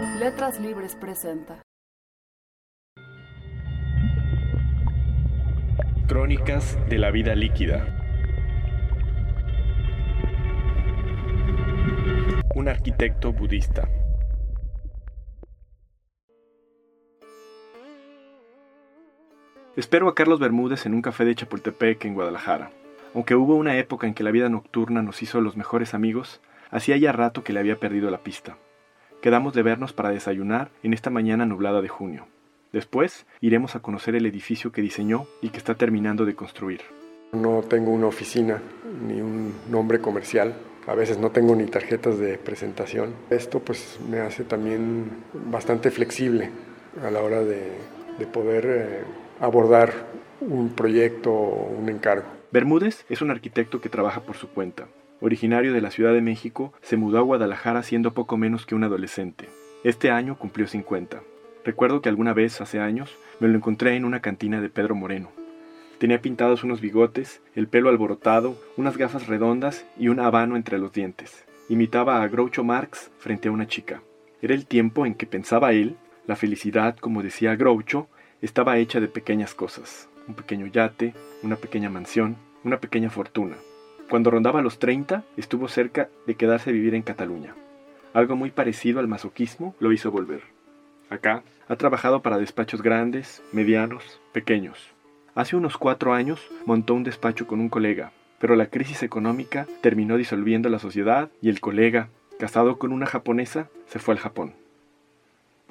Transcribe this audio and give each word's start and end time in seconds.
Letras 0.00 0.60
Libres 0.60 0.94
presenta. 0.94 1.60
Crónicas 6.06 6.78
de 6.88 6.98
la 6.98 7.10
vida 7.10 7.34
líquida. 7.34 7.84
Un 12.54 12.68
arquitecto 12.68 13.32
budista. 13.32 13.88
Espero 19.74 20.06
a 20.08 20.14
Carlos 20.14 20.38
Bermúdez 20.38 20.86
en 20.86 20.94
un 20.94 21.02
café 21.02 21.24
de 21.24 21.34
Chapultepec 21.34 22.04
en 22.04 22.14
Guadalajara. 22.14 22.70
Aunque 23.16 23.34
hubo 23.34 23.56
una 23.56 23.76
época 23.78 24.06
en 24.06 24.14
que 24.14 24.22
la 24.22 24.30
vida 24.30 24.48
nocturna 24.48 25.02
nos 25.02 25.22
hizo 25.22 25.40
los 25.40 25.56
mejores 25.56 25.92
amigos, 25.92 26.40
hacía 26.70 26.96
ya 26.98 27.10
rato 27.10 27.42
que 27.42 27.52
le 27.52 27.58
había 27.58 27.80
perdido 27.80 28.12
la 28.12 28.18
pista. 28.18 28.58
Quedamos 29.20 29.52
de 29.52 29.64
vernos 29.64 29.92
para 29.92 30.10
desayunar 30.10 30.70
en 30.84 30.94
esta 30.94 31.10
mañana 31.10 31.44
nublada 31.44 31.82
de 31.82 31.88
junio. 31.88 32.26
Después 32.72 33.26
iremos 33.40 33.74
a 33.74 33.80
conocer 33.80 34.14
el 34.14 34.26
edificio 34.26 34.70
que 34.70 34.80
diseñó 34.80 35.26
y 35.42 35.48
que 35.48 35.58
está 35.58 35.74
terminando 35.74 36.24
de 36.24 36.36
construir. 36.36 36.82
No 37.32 37.62
tengo 37.68 37.90
una 37.90 38.06
oficina 38.06 38.62
ni 39.06 39.20
un 39.20 39.54
nombre 39.70 40.00
comercial. 40.00 40.54
A 40.86 40.94
veces 40.94 41.18
no 41.18 41.30
tengo 41.30 41.56
ni 41.56 41.66
tarjetas 41.66 42.18
de 42.18 42.38
presentación. 42.38 43.12
Esto 43.28 43.58
pues 43.58 43.98
me 44.08 44.20
hace 44.20 44.44
también 44.44 45.10
bastante 45.50 45.90
flexible 45.90 46.50
a 47.04 47.10
la 47.10 47.20
hora 47.20 47.42
de, 47.42 47.72
de 48.18 48.26
poder 48.26 48.66
eh, 48.66 49.04
abordar 49.40 49.92
un 50.40 50.70
proyecto 50.70 51.32
o 51.32 51.70
un 51.76 51.88
encargo. 51.88 52.26
Bermúdez 52.52 53.04
es 53.08 53.20
un 53.20 53.32
arquitecto 53.32 53.80
que 53.80 53.88
trabaja 53.88 54.20
por 54.20 54.36
su 54.36 54.48
cuenta. 54.48 54.86
Originario 55.20 55.72
de 55.72 55.80
la 55.80 55.90
Ciudad 55.90 56.12
de 56.12 56.20
México, 56.20 56.72
se 56.80 56.96
mudó 56.96 57.18
a 57.18 57.22
Guadalajara 57.22 57.82
siendo 57.82 58.14
poco 58.14 58.36
menos 58.36 58.66
que 58.66 58.76
un 58.76 58.84
adolescente. 58.84 59.48
Este 59.82 60.10
año 60.10 60.38
cumplió 60.38 60.68
50. 60.68 61.22
Recuerdo 61.64 62.00
que 62.00 62.08
alguna 62.08 62.32
vez, 62.32 62.60
hace 62.60 62.78
años, 62.78 63.16
me 63.40 63.48
lo 63.48 63.56
encontré 63.56 63.96
en 63.96 64.04
una 64.04 64.20
cantina 64.20 64.60
de 64.60 64.68
Pedro 64.68 64.94
Moreno. 64.94 65.30
Tenía 65.98 66.22
pintados 66.22 66.62
unos 66.62 66.80
bigotes, 66.80 67.42
el 67.56 67.66
pelo 67.66 67.88
alborotado, 67.88 68.56
unas 68.76 68.96
gafas 68.96 69.26
redondas 69.26 69.84
y 69.98 70.06
un 70.06 70.20
habano 70.20 70.54
entre 70.54 70.78
los 70.78 70.92
dientes. 70.92 71.44
Imitaba 71.68 72.22
a 72.22 72.28
Groucho 72.28 72.62
Marx 72.62 73.10
frente 73.18 73.48
a 73.48 73.50
una 73.52 73.66
chica. 73.66 74.02
Era 74.40 74.54
el 74.54 74.66
tiempo 74.66 75.04
en 75.04 75.14
que 75.14 75.26
pensaba 75.26 75.72
él, 75.72 75.96
la 76.28 76.36
felicidad, 76.36 76.96
como 76.96 77.24
decía 77.24 77.56
Groucho, 77.56 78.06
estaba 78.40 78.78
hecha 78.78 79.00
de 79.00 79.08
pequeñas 79.08 79.54
cosas. 79.54 80.08
Un 80.28 80.34
pequeño 80.34 80.66
yate, 80.66 81.14
una 81.42 81.56
pequeña 81.56 81.90
mansión, 81.90 82.36
una 82.62 82.78
pequeña 82.78 83.10
fortuna. 83.10 83.56
Cuando 84.08 84.30
rondaba 84.30 84.62
los 84.62 84.78
30, 84.78 85.24
estuvo 85.36 85.68
cerca 85.68 86.08
de 86.26 86.34
quedarse 86.34 86.70
a 86.70 86.72
vivir 86.72 86.94
en 86.94 87.02
Cataluña. 87.02 87.54
Algo 88.14 88.36
muy 88.36 88.50
parecido 88.50 89.00
al 89.00 89.08
masoquismo 89.08 89.74
lo 89.80 89.92
hizo 89.92 90.10
volver. 90.10 90.42
Acá 91.10 91.42
ha 91.68 91.76
trabajado 91.76 92.22
para 92.22 92.38
despachos 92.38 92.80
grandes, 92.80 93.42
medianos, 93.52 94.20
pequeños. 94.32 94.94
Hace 95.34 95.56
unos 95.56 95.76
cuatro 95.76 96.14
años 96.14 96.40
montó 96.64 96.94
un 96.94 97.04
despacho 97.04 97.46
con 97.46 97.60
un 97.60 97.68
colega, 97.68 98.12
pero 98.38 98.56
la 98.56 98.66
crisis 98.66 99.02
económica 99.02 99.66
terminó 99.82 100.16
disolviendo 100.16 100.70
la 100.70 100.78
sociedad 100.78 101.28
y 101.42 101.50
el 101.50 101.60
colega, 101.60 102.08
casado 102.38 102.78
con 102.78 102.92
una 102.92 103.06
japonesa, 103.06 103.68
se 103.86 103.98
fue 103.98 104.14
al 104.14 104.20
Japón. 104.20 104.54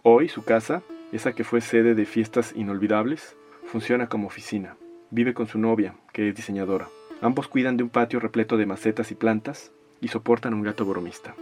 Hoy 0.03 0.29
su 0.29 0.43
casa, 0.43 0.83
esa 1.11 1.33
que 1.33 1.43
fue 1.43 1.59
sede 1.59 1.95
de 1.95 2.05
fiestas 2.05 2.53
inolvidables, 2.55 3.35
funciona 3.65 4.07
como 4.07 4.27
oficina. 4.27 4.77
Vive 5.09 5.33
con 5.33 5.47
su 5.47 5.57
novia, 5.57 5.95
que 6.13 6.29
es 6.29 6.35
diseñadora. 6.35 6.87
Ambos 7.21 7.47
cuidan 7.47 7.77
de 7.77 7.83
un 7.83 7.89
patio 7.89 8.19
repleto 8.19 8.57
de 8.57 8.65
macetas 8.65 9.11
y 9.11 9.15
plantas 9.15 9.71
y 10.01 10.09
soportan 10.09 10.53
un 10.53 10.61
gato 10.61 10.85
bromista. 10.85 11.35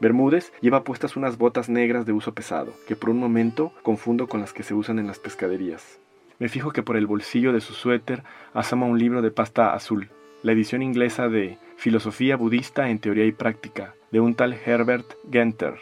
Bermúdez 0.00 0.52
lleva 0.60 0.82
puestas 0.82 1.16
unas 1.16 1.38
botas 1.38 1.68
negras 1.68 2.06
de 2.06 2.12
uso 2.12 2.34
pesado, 2.34 2.72
que 2.88 2.96
por 2.96 3.10
un 3.10 3.18
momento 3.18 3.72
confundo 3.82 4.28
con 4.28 4.40
las 4.40 4.52
que 4.52 4.62
se 4.62 4.74
usan 4.74 4.98
en 4.98 5.06
las 5.06 5.18
pescaderías. 5.18 6.00
Me 6.38 6.48
fijo 6.48 6.72
que 6.72 6.82
por 6.82 6.96
el 6.96 7.06
bolsillo 7.06 7.52
de 7.52 7.60
su 7.60 7.74
suéter 7.74 8.24
asoma 8.54 8.86
un 8.86 8.98
libro 8.98 9.20
de 9.20 9.30
pasta 9.30 9.74
azul, 9.74 10.08
la 10.42 10.52
edición 10.52 10.82
inglesa 10.82 11.28
de 11.28 11.58
Filosofía 11.76 12.36
Budista 12.36 12.88
en 12.88 12.98
Teoría 12.98 13.26
y 13.26 13.32
Práctica, 13.32 13.94
de 14.10 14.20
un 14.20 14.34
tal 14.34 14.54
Herbert 14.54 15.06
Genter. 15.30 15.74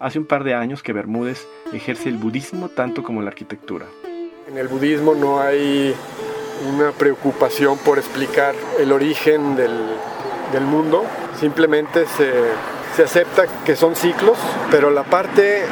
Hace 0.00 0.18
un 0.18 0.26
par 0.26 0.44
de 0.44 0.54
años 0.54 0.82
que 0.82 0.94
Bermúdez 0.94 1.46
ejerce 1.72 2.08
el 2.08 2.16
budismo 2.16 2.70
tanto 2.70 3.02
como 3.02 3.20
la 3.20 3.28
arquitectura. 3.28 3.86
En 4.48 4.56
el 4.56 4.68
budismo 4.68 5.14
no 5.14 5.40
hay 5.40 5.94
una 6.66 6.92
preocupación 6.92 7.78
por 7.78 7.98
explicar 7.98 8.54
el 8.78 8.92
origen 8.92 9.56
del, 9.56 9.76
del 10.52 10.64
mundo, 10.64 11.04
simplemente 11.38 12.06
se, 12.06 12.32
se 12.96 13.04
acepta 13.04 13.44
que 13.64 13.76
son 13.76 13.94
ciclos, 13.94 14.38
pero 14.70 14.90
la 14.90 15.04
parte 15.04 15.64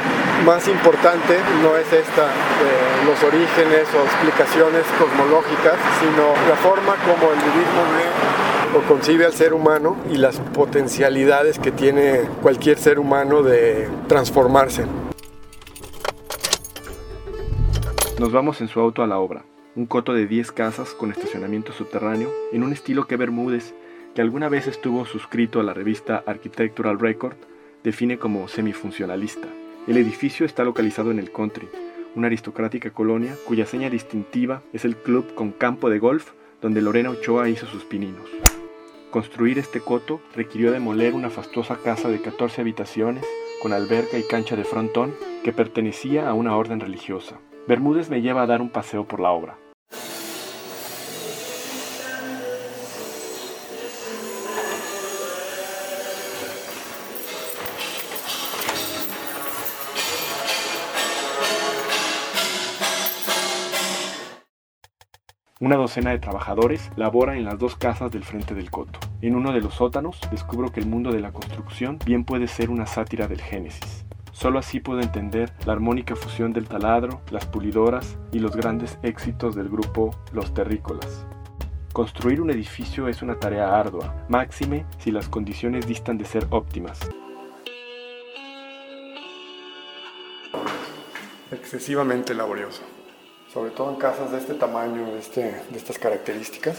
más 0.45 0.67
importante 0.67 1.37
no 1.61 1.75
es 1.75 1.91
esta, 1.91 2.23
de 2.23 3.05
los 3.05 3.21
orígenes 3.23 3.87
o 3.93 4.03
explicaciones 4.03 4.83
cosmológicas, 4.97 5.75
sino 5.99 6.33
la 6.47 6.55
forma 6.55 6.95
como 6.95 7.31
el 7.31 7.39
budismo 7.39 7.83
ve 7.97 8.77
o 8.77 8.81
concibe 8.87 9.25
al 9.25 9.33
ser 9.33 9.53
humano 9.53 9.97
y 10.11 10.17
las 10.17 10.39
potencialidades 10.39 11.59
que 11.59 11.71
tiene 11.71 12.21
cualquier 12.41 12.77
ser 12.77 12.99
humano 12.99 13.41
de 13.43 13.89
transformarse. 14.07 14.85
Nos 18.19 18.31
vamos 18.31 18.61
en 18.61 18.67
su 18.67 18.79
auto 18.79 19.03
a 19.03 19.07
la 19.07 19.19
obra, 19.19 19.43
un 19.77 19.85
coto 19.85 20.15
de 20.15 20.25
10 20.25 20.51
casas 20.53 20.95
con 20.95 21.11
estacionamiento 21.11 21.71
subterráneo 21.71 22.33
en 22.51 22.63
un 22.63 22.73
estilo 22.73 23.05
que 23.05 23.15
Bermúdez, 23.15 23.75
que 24.15 24.21
alguna 24.21 24.49
vez 24.49 24.65
estuvo 24.65 25.05
suscrito 25.05 25.59
a 25.59 25.63
la 25.63 25.75
revista 25.75 26.23
Architectural 26.25 26.99
Record, 26.99 27.35
define 27.83 28.17
como 28.17 28.47
semifuncionalista. 28.47 29.47
El 29.87 29.97
edificio 29.97 30.47
está 30.47 30.63
localizado 30.63 31.11
en 31.11 31.19
el 31.19 31.31
country, 31.31 31.69
una 32.15 32.25
aristocrática 32.25 32.89
colonia 32.89 33.35
cuya 33.45 33.67
seña 33.67 33.91
distintiva 33.91 34.63
es 34.73 34.83
el 34.83 34.95
club 34.97 35.35
con 35.35 35.51
campo 35.51 35.91
de 35.91 35.99
golf 35.99 36.31
donde 36.59 36.81
Lorena 36.81 37.11
Ochoa 37.11 37.47
hizo 37.47 37.67
sus 37.67 37.85
pininos. 37.85 38.27
Construir 39.11 39.59
este 39.59 39.79
coto 39.79 40.21
requirió 40.35 40.71
demoler 40.71 41.13
una 41.13 41.29
fastuosa 41.29 41.77
casa 41.77 42.09
de 42.09 42.19
14 42.19 42.61
habitaciones 42.61 43.23
con 43.61 43.73
alberca 43.73 44.17
y 44.17 44.23
cancha 44.23 44.55
de 44.55 44.63
frontón 44.63 45.13
que 45.43 45.53
pertenecía 45.53 46.27
a 46.27 46.33
una 46.33 46.57
orden 46.57 46.79
religiosa. 46.79 47.37
Bermúdez 47.67 48.09
me 48.09 48.23
lleva 48.23 48.41
a 48.41 48.47
dar 48.47 48.59
un 48.59 48.71
paseo 48.71 49.07
por 49.07 49.19
la 49.19 49.29
obra. 49.29 49.59
Una 65.59 65.75
docena 65.75 66.11
de 66.11 66.19
trabajadores 66.19 66.91
labora 66.97 67.35
en 67.35 67.43
las 67.43 67.57
dos 67.57 67.75
casas 67.75 68.11
del 68.11 68.23
frente 68.23 68.53
del 68.53 68.69
coto. 68.69 68.99
En 69.21 69.35
uno 69.35 69.51
de 69.53 69.59
los 69.59 69.73
sótanos 69.73 70.19
descubro 70.29 70.71
que 70.71 70.79
el 70.79 70.85
mundo 70.85 71.11
de 71.11 71.19
la 71.19 71.31
construcción 71.31 71.97
bien 72.05 72.25
puede 72.25 72.47
ser 72.47 72.69
una 72.69 72.85
sátira 72.85 73.27
del 73.27 73.41
Génesis. 73.41 74.05
Solo 74.33 74.59
así 74.59 74.79
puedo 74.79 75.01
entender 75.01 75.51
la 75.65 75.73
armónica 75.73 76.15
fusión 76.15 76.53
del 76.53 76.67
taladro, 76.67 77.21
las 77.31 77.47
pulidoras 77.47 78.19
y 78.31 78.37
los 78.37 78.55
grandes 78.55 78.99
éxitos 79.01 79.55
del 79.55 79.67
grupo 79.67 80.15
Los 80.31 80.53
Terrícolas. 80.53 81.25
Construir 81.91 82.39
un 82.39 82.51
edificio 82.51 83.07
es 83.07 83.23
una 83.23 83.39
tarea 83.39 83.79
ardua, 83.79 84.13
máxime 84.29 84.85
si 84.99 85.09
las 85.09 85.27
condiciones 85.27 85.87
distan 85.87 86.19
de 86.19 86.25
ser 86.25 86.45
óptimas. 86.51 86.99
Excesivamente 91.49 92.35
laborioso, 92.35 92.83
sobre 93.53 93.71
todo 93.71 93.89
en 93.89 93.95
casas 93.95 94.31
de 94.31 94.37
este 94.39 94.53
tamaño, 94.53 95.13
de, 95.13 95.19
este, 95.19 95.41
de 95.41 95.77
estas 95.77 95.97
características, 95.97 96.77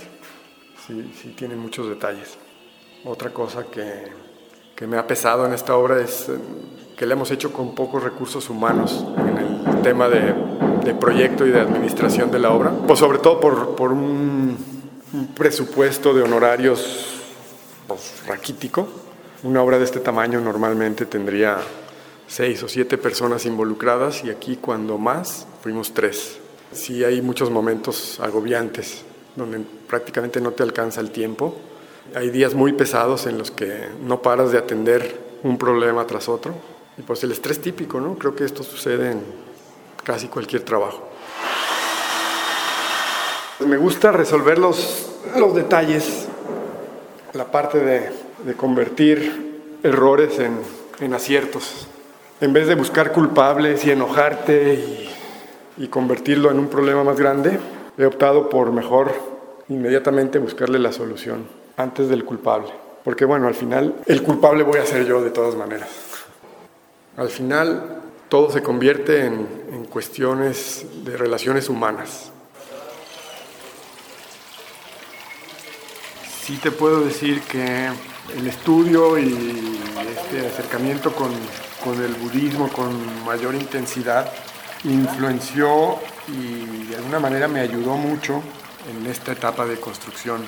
sí, 0.87 1.13
sí 1.21 1.35
tiene 1.37 1.57
muchos 1.57 1.89
detalles. 1.89 2.37
Otra 3.05 3.33
cosa 3.33 3.65
que, 3.65 4.09
que 4.75 4.87
me 4.87 4.97
ha 4.97 5.07
pesado 5.07 5.47
en 5.47 5.55
esta 5.55 5.77
obra 5.77 6.01
es 6.01 6.29
eh, 6.29 6.39
que 6.97 7.07
la 7.07 7.15
hemos 7.15 7.31
hecho 7.31 7.53
con 7.53 7.75
pocos 7.75 8.03
recursos 8.03 8.51
humanos 8.51 9.05
en 9.17 9.39
el 9.39 9.83
tema 9.83 10.09
de, 10.09 10.35
de 10.85 10.95
proyecto 10.95 11.47
y 11.47 11.51
de 11.51 11.61
administración 11.61 12.31
de 12.31 12.39
la 12.39 12.51
obra, 12.51 12.73
pues 12.87 12.99
sobre 12.99 13.19
todo 13.19 13.41
por, 13.41 13.77
por 13.77 13.93
un, 13.93 14.57
presupuesto 15.37 16.13
de 16.13 16.23
honorarios 16.23 17.23
pues, 17.87 18.23
raquítico. 18.27 18.89
Una 19.43 19.63
obra 19.63 19.79
de 19.79 19.85
este 19.85 20.01
tamaño 20.01 20.41
normalmente 20.41 21.07
tendría 21.07 21.59
seis 22.27 22.63
o 22.63 22.69
siete 22.69 22.99
personas 22.99 23.47
involucradas 23.47 24.25
y 24.25 24.31
aquí 24.31 24.57
cuando 24.57 24.99
más 24.99 25.47
fuimos 25.63 25.95
tres. 25.95 26.39
Sí 26.73 27.05
hay 27.05 27.23
muchos 27.23 27.51
momentos 27.51 28.21
agobiantes 28.21 29.03
donde 29.37 29.61
prácticamente 29.87 30.41
no 30.41 30.53
te 30.53 30.63
alcanza 30.63 31.01
el 31.01 31.11
tiempo. 31.11 31.57
Hay 32.15 32.31
días 32.31 32.55
muy 32.55 32.73
pesados 32.73 33.27
en 33.27 33.39
los 33.39 33.51
que 33.51 33.89
no 34.03 34.21
paras 34.21 34.53
de 34.53 34.59
atender 34.59 35.19
un 35.43 35.57
problema 35.57 36.07
tras 36.07 36.29
otro. 36.29 36.55
Y 36.99 37.03
pues 37.03 37.23
el 37.25 37.33
estrés 37.33 37.61
típico, 37.61 38.01
¿no? 38.01 38.17
Creo 38.17 38.35
que 38.35 38.45
esto 38.45 38.63
sucede 38.63 39.13
en 39.13 39.23
casi 40.05 40.27
cualquier 40.29 40.63
trabajo. 40.63 41.09
Me 43.61 43.77
gusta 43.77 44.13
resolver 44.13 44.59
los, 44.59 45.07
los 45.37 45.55
detalles, 45.55 46.27
la 47.33 47.51
parte 47.51 47.79
de, 47.79 48.11
de 48.45 48.55
convertir 48.55 49.79
errores 49.83 50.39
en, 50.39 50.59
en 51.01 51.15
aciertos. 51.15 51.87
En 52.41 52.53
vez 52.53 52.67
de 52.67 52.75
buscar 52.75 53.13
culpables 53.13 53.85
y 53.85 53.91
enojarte 53.91 54.75
y, 54.75 55.11
y 55.79 55.89
convertirlo 55.89 56.51
en 56.51 56.59
un 56.59 56.69
problema 56.69 57.05
más 57.05 57.19
grande, 57.19 57.59
he 57.97 58.05
optado 58.05 58.49
por 58.49 58.73
mejor 58.73 59.13
inmediatamente 59.69 60.39
buscarle 60.39 60.79
la 60.79 60.93
solución 60.93 61.47
antes 61.77 62.09
del 62.09 62.25
culpable. 62.25 62.69
Porque 63.05 63.25
bueno, 63.25 63.47
al 63.47 63.55
final 63.55 63.95
el 64.07 64.23
culpable 64.23 64.65
voy 64.65 64.79
a 64.79 64.87
ser 64.87 65.07
yo 65.07 65.23
de 65.23 65.31
todas 65.31 65.55
maneras. 65.55 65.89
Al 67.17 67.29
final 67.29 68.01
todo 68.29 68.51
se 68.51 68.63
convierte 68.63 69.25
en, 69.25 69.47
en 69.73 69.85
cuestiones 69.85 70.85
de 71.05 71.17
relaciones 71.17 71.69
humanas. 71.69 72.33
Sí 76.43 76.59
te 76.63 76.71
puedo 76.71 77.01
decir 77.01 77.43
que 77.43 77.89
el 78.37 78.47
estudio 78.47 79.19
y 79.19 79.79
este 80.29 80.47
acercamiento 80.47 81.13
con, 81.13 81.31
con 81.85 82.03
el 82.03 82.15
budismo 82.15 82.69
con 82.69 83.25
mayor 83.25 83.55
intensidad 83.55 84.31
influenció 84.85 85.99
y 86.29 86.87
de 86.87 86.97
alguna 86.97 87.21
manera 87.21 87.49
me 87.49 87.61
ayudó 87.61 87.97
mucho 87.97 88.43
en 88.91 89.07
esta 89.07 89.33
etapa 89.33 89.67
de 89.67 89.79
construcción. 89.79 90.43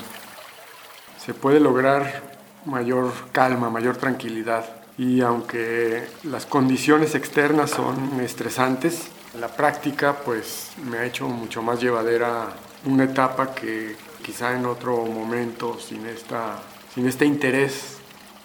Se 1.19 1.35
puede 1.35 1.61
lograr 1.61 2.23
mayor 2.65 3.13
calma, 3.33 3.71
mayor 3.71 3.97
tranquilidad 3.97 4.65
y 4.99 5.21
aunque 5.23 6.07
las 6.25 6.47
condiciones 6.47 7.15
externas 7.15 7.71
son 7.71 8.21
estresantes, 8.21 9.09
la 9.39 9.49
práctica 9.49 10.17
pues 10.25 10.73
me 10.85 10.99
ha 10.99 11.05
hecho 11.05 11.29
mucho 11.29 11.63
más 11.63 11.81
llevadera 11.81 12.49
una 12.85 13.05
etapa 13.05 13.55
que 13.55 13.97
quizá 14.23 14.57
en 14.57 14.67
otro 14.67 15.05
momento 15.07 15.79
sin, 15.79 16.07
esta, 16.07 16.59
sin 16.95 17.07
este 17.07 17.25
interés 17.25 17.99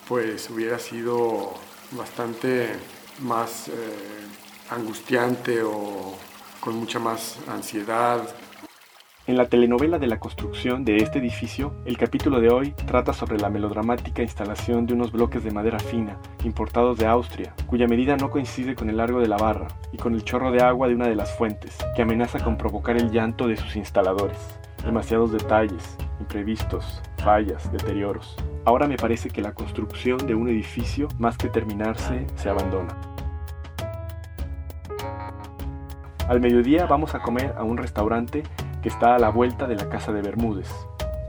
pues 0.08 0.50
hubiera 0.50 0.80
sido 0.80 1.54
bastante 1.92 2.70
más 3.20 3.68
eh, 3.68 3.72
angustiante 4.70 5.62
o 5.64 6.16
con 6.60 6.76
mucha 6.76 7.00
más 7.00 7.38
ansiedad. 7.48 8.22
En 9.28 9.38
la 9.38 9.48
telenovela 9.48 9.98
de 9.98 10.06
la 10.06 10.20
construcción 10.20 10.86
de 10.86 10.98
este 10.98 11.18
edificio, 11.18 11.74
el 11.86 11.98
capítulo 11.98 12.40
de 12.40 12.52
hoy 12.52 12.74
trata 12.86 13.12
sobre 13.12 13.40
la 13.40 13.50
melodramática 13.50 14.22
instalación 14.22 14.86
de 14.86 14.94
unos 14.94 15.12
bloques 15.12 15.44
de 15.44 15.50
madera 15.50 15.80
fina, 15.80 16.20
importados 16.44 17.00
de 17.00 17.08
Austria, 17.08 17.56
cuya 17.66 17.88
medida 17.88 18.18
no 18.18 18.30
coincide 18.30 18.76
con 18.76 18.88
el 18.88 18.98
largo 18.98 19.20
de 19.20 19.28
la 19.28 19.38
barra 19.38 19.68
y 19.92 19.98
con 19.98 20.14
el 20.14 20.24
chorro 20.24 20.52
de 20.52 20.62
agua 20.62 20.88
de 20.88 20.94
una 20.94 21.08
de 21.08 21.16
las 21.16 21.36
fuentes, 21.36 21.76
que 21.96 22.04
amenaza 22.04 22.44
con 22.44 22.56
provocar 22.56 22.98
el 22.98 23.10
llanto 23.10 23.48
de 23.48 23.58
sus 23.58 23.76
instaladores. 23.76 24.38
Demasiados 24.84 25.32
detalles, 25.32 25.98
imprevistos, 26.20 27.02
fallas, 27.18 27.72
deterioros. 27.72 28.36
Ahora 28.64 28.88
me 28.88 28.98
parece 28.98 29.30
que 29.30 29.42
la 29.42 29.54
construcción 29.54 30.20
de 30.28 30.36
un 30.36 30.50
edificio, 30.50 31.08
más 31.18 31.36
que 31.36 31.50
terminarse, 31.50 32.28
se 32.36 32.50
abandona. 32.50 33.15
Al 36.28 36.42
mediodía 36.42 36.88
vamos 36.88 37.14
a 37.14 37.20
comer 37.20 37.54
a 37.56 37.64
un 37.64 37.78
restaurante 37.78 38.42
que 38.82 38.90
está 38.90 39.14
a 39.14 39.20
la 39.20 39.30
vuelta 39.30 39.68
de 39.68 39.76
la 39.76 39.90
casa 39.90 40.12
de 40.12 40.24
Bermúdez, 40.24 40.68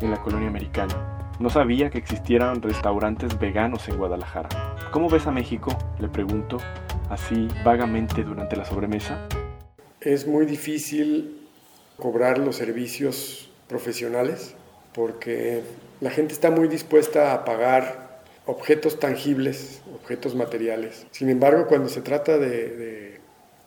en 0.01 0.11
la 0.11 0.23
colonia 0.23 0.49
americana. 0.49 1.29
No 1.39 1.51
sabía 1.51 1.91
que 1.91 1.99
existieran 1.99 2.63
restaurantes 2.63 3.39
veganos 3.39 3.87
en 3.91 3.99
Guadalajara. 3.99 4.49
¿Cómo 4.93 5.11
ves 5.11 5.27
a 5.27 5.33
México? 5.33 5.77
Le 5.99 6.09
pregunto, 6.09 6.57
así 7.11 7.47
vagamente 7.63 8.25
durante 8.25 8.57
la 8.57 8.65
sobremesa. 8.65 9.29
Es 10.01 10.27
muy 10.27 10.47
difícil 10.47 11.47
cobrar 11.99 12.39
los 12.39 12.57
servicios 12.57 13.51
profesionales 13.69 14.55
porque 14.95 15.61
la 16.01 16.09
gente 16.09 16.33
está 16.33 16.51
muy 16.51 16.69
dispuesta 16.69 17.35
a 17.35 17.45
pagar 17.45 18.23
objetos 18.47 18.99
tangibles, 18.99 19.83
objetos 19.95 20.35
materiales. 20.35 21.07
Sin 21.11 21.29
embargo, 21.29 21.67
cuando 21.67 21.91
se 21.91 22.01
trata 22.01 22.39
de, 22.39 22.77
de 22.77 23.16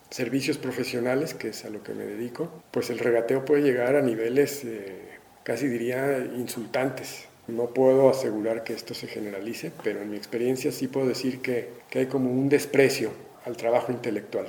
servicios 0.10 0.58
profesionales, 0.58 1.34
que 1.34 1.50
es 1.50 1.66
a 1.66 1.70
lo 1.70 1.84
que 1.84 1.94
me 1.94 2.06
dedico, 2.06 2.50
pues 2.72 2.90
el 2.90 3.00
regateo 3.00 3.46
puede 3.46 3.62
llegar 3.62 3.96
a 3.96 4.02
niveles, 4.02 4.64
eh, 4.66 5.18
casi 5.44 5.68
diría, 5.68 6.20
insultantes. 6.36 7.26
No 7.48 7.68
puedo 7.68 8.10
asegurar 8.10 8.64
que 8.64 8.74
esto 8.74 8.94
se 8.94 9.08
generalice, 9.08 9.72
pero 9.84 10.02
en 10.02 10.12
mi 10.12 10.18
experiencia 10.18 10.72
sí 10.72 10.88
puedo 10.88 11.08
decir 11.08 11.42
que, 11.42 11.70
que 11.90 12.00
hay 12.00 12.06
como 12.08 12.32
un 12.32 12.50
desprecio 12.50 13.12
al 13.46 13.58
trabajo 13.58 13.92
intelectual. 13.92 14.48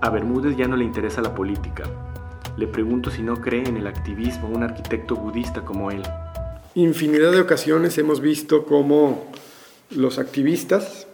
A 0.00 0.10
Bermúdez 0.10 0.56
ya 0.56 0.68
no 0.68 0.76
le 0.76 0.84
interesa 0.84 1.20
la 1.22 1.34
política. 1.34 1.84
Le 2.56 2.66
pregunto 2.66 3.10
si 3.10 3.22
no 3.22 3.40
cree 3.40 3.64
en 3.64 3.76
el 3.76 3.86
activismo 3.86 4.48
un 4.48 4.62
arquitecto 4.62 5.16
budista 5.16 5.62
como 5.64 5.90
él. 5.90 6.02
Infinidad 6.74 7.32
de 7.32 7.40
ocasiones 7.40 7.96
hemos 7.98 8.20
visto 8.20 8.64
cómo 8.66 9.26
los 9.90 10.18
activistas 10.18 11.06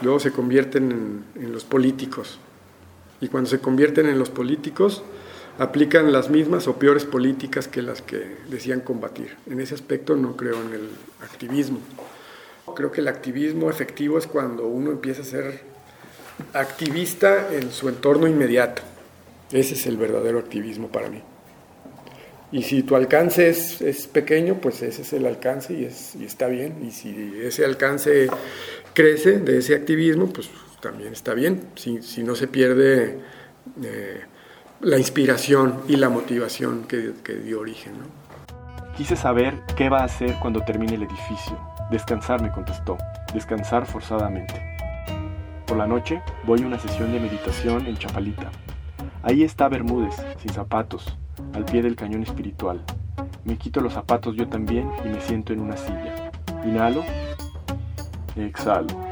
luego 0.00 0.18
se 0.18 0.32
convierten 0.32 0.90
en, 0.90 1.24
en 1.42 1.52
los 1.52 1.64
políticos 1.64 2.40
y 3.20 3.28
cuando 3.28 3.50
se 3.50 3.60
convierten 3.60 4.06
en 4.06 4.18
los 4.18 4.30
políticos 4.30 5.02
aplican 5.58 6.12
las 6.12 6.28
mismas 6.28 6.68
o 6.68 6.78
peores 6.78 7.04
políticas 7.04 7.68
que 7.68 7.82
las 7.82 8.02
que 8.02 8.36
decían 8.48 8.80
combatir. 8.80 9.36
En 9.48 9.60
ese 9.60 9.74
aspecto 9.74 10.16
no 10.16 10.36
creo 10.36 10.60
en 10.62 10.74
el 10.74 10.90
activismo. 11.22 11.80
Creo 12.74 12.92
que 12.92 13.00
el 13.00 13.08
activismo 13.08 13.70
efectivo 13.70 14.18
es 14.18 14.26
cuando 14.26 14.66
uno 14.66 14.90
empieza 14.90 15.22
a 15.22 15.24
ser 15.24 15.60
activista 16.52 17.54
en 17.54 17.70
su 17.70 17.88
entorno 17.88 18.26
inmediato. 18.26 18.82
Ese 19.50 19.74
es 19.74 19.86
el 19.86 19.96
verdadero 19.96 20.38
activismo 20.38 20.88
para 20.88 21.08
mí. 21.08 21.22
Y 22.52 22.62
si 22.62 22.82
tu 22.82 22.94
alcance 22.94 23.48
es, 23.48 23.80
es 23.80 24.06
pequeño, 24.06 24.60
pues 24.60 24.82
ese 24.82 25.02
es 25.02 25.12
el 25.12 25.26
alcance 25.26 25.72
y, 25.72 25.84
es, 25.84 26.14
y 26.16 26.24
está 26.24 26.48
bien. 26.48 26.84
Y 26.86 26.90
si 26.90 27.40
ese 27.40 27.64
alcance 27.64 28.28
crece 28.92 29.38
de 29.38 29.58
ese 29.58 29.74
activismo, 29.74 30.28
pues 30.32 30.50
también 30.86 31.12
está 31.12 31.34
bien, 31.34 31.68
si, 31.74 32.00
si 32.00 32.22
no 32.22 32.36
se 32.36 32.46
pierde 32.46 33.18
eh, 33.82 34.20
la 34.80 34.98
inspiración 34.98 35.80
y 35.88 35.96
la 35.96 36.08
motivación 36.08 36.84
que, 36.84 37.12
que 37.24 37.34
dio 37.34 37.58
origen. 37.58 37.94
¿no? 37.98 38.04
Quise 38.96 39.16
saber 39.16 39.54
qué 39.76 39.88
va 39.88 40.02
a 40.02 40.04
hacer 40.04 40.36
cuando 40.40 40.62
termine 40.62 40.94
el 40.94 41.02
edificio. 41.02 41.58
Descansar, 41.90 42.40
me 42.40 42.52
contestó. 42.52 42.96
Descansar 43.34 43.84
forzadamente. 43.84 44.54
Por 45.66 45.76
la 45.76 45.88
noche 45.88 46.22
voy 46.44 46.62
a 46.62 46.66
una 46.66 46.78
sesión 46.78 47.12
de 47.12 47.18
meditación 47.18 47.84
en 47.86 47.96
Chapalita. 47.96 48.52
Ahí 49.24 49.42
está 49.42 49.68
Bermúdez, 49.68 50.14
sin 50.40 50.52
zapatos, 50.52 51.18
al 51.52 51.64
pie 51.64 51.82
del 51.82 51.96
cañón 51.96 52.22
espiritual. 52.22 52.80
Me 53.44 53.58
quito 53.58 53.80
los 53.80 53.94
zapatos 53.94 54.36
yo 54.36 54.48
también 54.48 54.88
y 55.04 55.08
me 55.08 55.20
siento 55.20 55.52
en 55.52 55.60
una 55.60 55.76
silla. 55.76 56.30
Inhalo, 56.64 57.02
exhalo. 58.36 59.05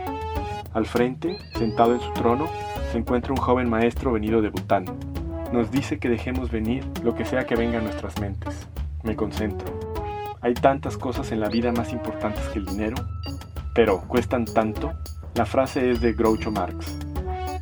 Al 0.75 0.87
frente, 0.87 1.39
sentado 1.57 1.95
en 1.95 2.01
su 2.01 2.13
trono, 2.15 2.49
se 2.91 2.99
encuentra 2.99 3.33
un 3.33 3.39
joven 3.39 3.71
maestro 3.71 4.11
venido 4.13 4.43
de 4.43 4.49
Bután. 4.49 4.85
Nos 5.53 5.71
dice 5.71 6.01
que 6.01 6.09
dejemos 6.09 6.51
venir 6.51 6.85
lo 7.05 7.15
que 7.15 7.25
sea 7.25 7.47
que 7.47 7.55
venga 7.55 7.79
a 7.79 7.83
nuestras 7.83 8.21
mentes. 8.21 8.67
Me 9.05 9.15
concentro. 9.15 9.73
Hay 10.41 10.55
tantas 10.55 10.99
cosas 10.99 11.31
en 11.31 11.39
la 11.39 11.49
vida 11.49 11.71
más 11.71 11.93
importantes 11.93 12.43
que 12.49 12.59
el 12.59 12.67
dinero, 12.67 12.97
pero 13.73 14.01
cuestan 14.09 14.45
tanto. 14.47 14.93
La 15.37 15.47
frase 15.47 15.93
es 15.93 16.01
de 16.01 16.13
Groucho 16.13 16.51
Marx. 16.51 16.99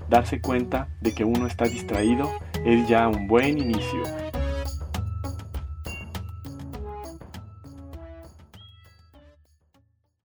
Darse 0.09 0.41
cuenta 0.41 0.89
de 1.03 1.15
que 1.15 1.25
uno 1.25 1.47
está 1.47 1.67
distraído 1.67 2.31
es 2.65 2.89
ya 2.89 3.09
un 3.09 3.29
buen 3.29 3.59
inicio 3.59 4.03